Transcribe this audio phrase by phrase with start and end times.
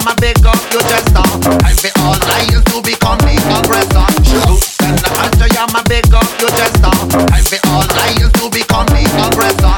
[0.00, 1.22] am a big up you just now.
[1.22, 4.06] Time for all lions to become the aggressor.
[4.28, 6.90] Shoot and I am a big up you just now.
[7.26, 9.75] Time for all lions to become the aggressor.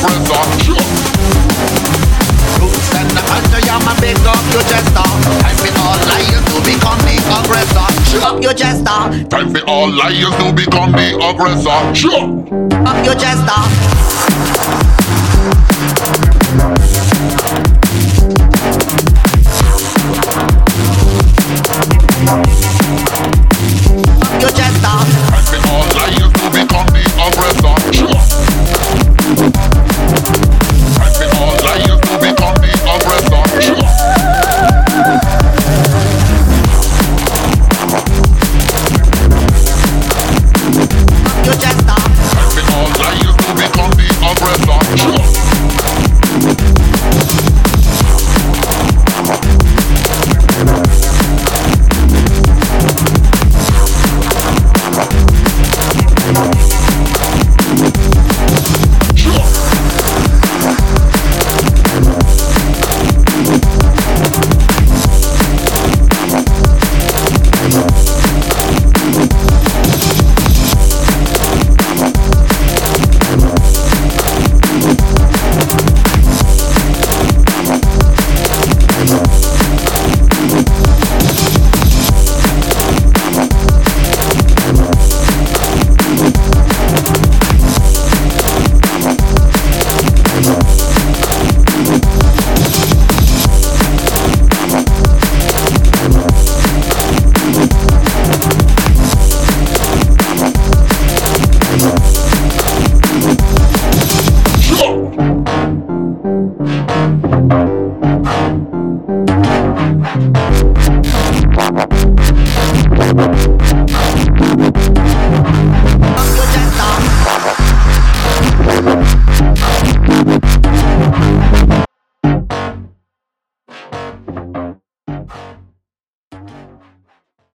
[0.00, 0.48] friends are.
[2.60, 5.04] Roots and under your man, big up your jester.
[5.44, 7.86] Time for all liars to become the aggressor.
[8.08, 9.28] Shook up your jester.
[9.28, 11.94] Time for all liars to become the aggressor.
[11.94, 12.12] Shook
[12.88, 14.89] up your jester.